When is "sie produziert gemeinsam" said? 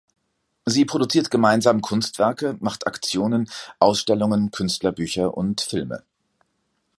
0.65-1.81